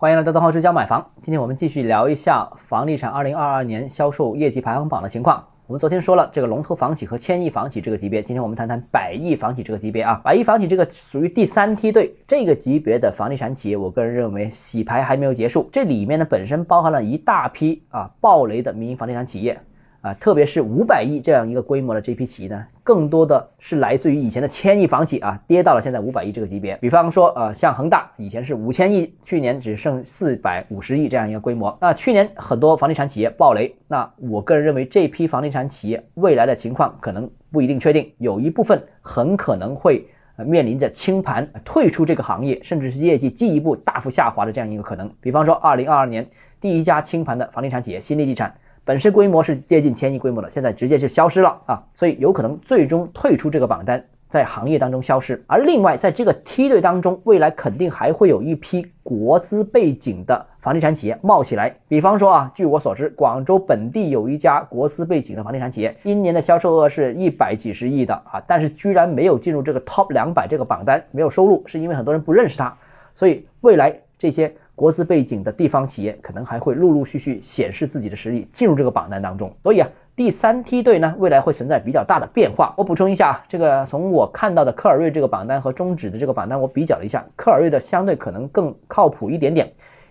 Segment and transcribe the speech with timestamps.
[0.00, 1.04] 欢迎来到东浩之家买房。
[1.22, 5.44] 今天我们继续聊一下房地产二零二二年销售业绩排行榜的情况。
[5.66, 10.20] 我们昨天说了这个龙头房企和千亿房企这个级别，今天我们谈谈百亿房企这个级别啊。
[10.22, 15.68] 百亿房企这个属于第三梯队这个级别的房地产企业，我个人认为洗牌还没有结束。
[15.72, 19.60] 这里面呢本身包含了一大批啊暴雷的民营房地产企业。
[20.00, 26.76] 啊，特别是五百亿这样一个规模的这批企业呢，更多的是来自于以前的千亿房企啊，跌到了现在五百亿这个级别。
[26.76, 31.76] 比方说，呃，像恒大以前是五千亿，去年只剩四百五十亿这样一个规模。
[31.80, 40.06] 那去年很多房地产企业暴雷，那我个人认为这批房地产企业未来的情况可能不一定确定，有一部分很可能会
[40.46, 45.12] 面临着清盘、退出这个行业，甚至是业绩进一步大幅下滑的这样一个可能。
[45.20, 46.24] 比方说，二零二二年
[46.60, 48.54] 第一家清盘的房地产企业新力地产。
[48.88, 55.44] 本身规模是接近千亿规模的，现在直接就消失了啊，所以有可能最终退出这个榜单，在行业当中消失。
[55.46, 61.76] 而另外，在这个梯队当中，未来肯定还会有一批国资背景的房地产企业冒起来。
[61.86, 72.74] 比方说啊，据我所知，广州本地有一家国资背景的房地产企业，今年的销售额是一百几十亿的啊，但是居然没有进入这个 top 两百这个榜单，没有收入，是因为很多人不认识它。
[73.14, 74.50] 所以未来这些。
[74.78, 79.52] 国资背景的地方企业可能还会陆陆续续显示自己的实力，进入这个榜单当中。
[79.64, 82.72] 所以啊，第三梯队呢，未来会存在比较大的变化。
[82.78, 89.68] 我补充一下啊，这个从我看到的科尔瑞这个榜单和中指的这个榜单，我比较了一下，科尔瑞的相对可能更靠谱一点点，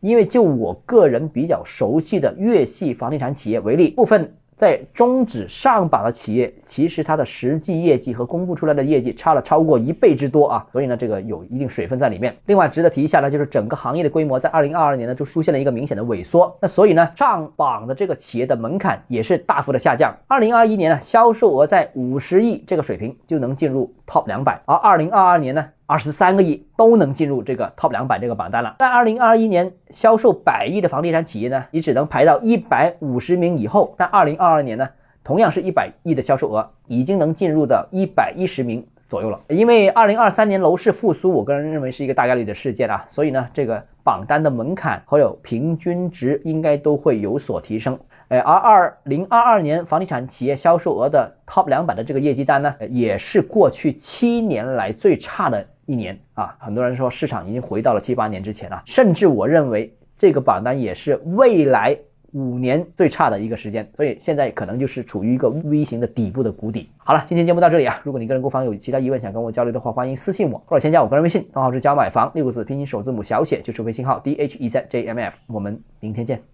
[0.00, 4.34] 因为就我个人比较熟悉的粤系房地产企业为例，部分。
[4.60, 12.36] 在中指上榜的企业，其实它的实际业绩和公布出来的业绩差了超过一倍之多啊，所以呢，这个有一定水分在里面。
[12.44, 20.14] 另外值得提一下呢，就是整个行业的规模在二零二二年呢就出现了一个明显的萎缩，那所以呢，上榜的这个企业的门槛也是大幅的下降。
[20.28, 25.64] 二零二一年呢，销售额在五十亿这个水平就能进入 top 两百，而二零二二年呢。
[25.90, 28.76] 二十三个亿都能进入这个 top 两百这个榜单了。
[28.78, 33.92] 在二零二一年销售百亿的房地产企业呢，你只能排到一百五十名以后。
[33.98, 34.88] 但二零二二年呢，
[35.24, 39.40] 同样是一百亿的销售额，已经能进入到一百一十名左右了。
[39.48, 47.98] 因为二零二三年楼市复苏，我个人认为是一个大概率的事件啊，所以呢，这个榜单的门槛还有平均值应该都会有所提升。
[48.28, 55.66] 哎，而二零二二年房地产企业销售额的 top 两百的这个业绩单呢，也是过去七年来最差的。
[55.90, 61.98] 一年啊，很多人说市场已经回到了七八年之前了，甚至我认为这个榜单也是未来
[62.30, 66.88] 五年最差的一个时间，所以现在可能就是处于一个 V 型的底部的谷底。
[66.96, 76.50] 好了，今天节目到这里啊，如果你个人购房有其他疑问想跟我交流的话，欢迎私信我或者添加我个人微信，账号是教买房六个字拼音首字母小写，就是微信号 d h e z j m f，我们明天见。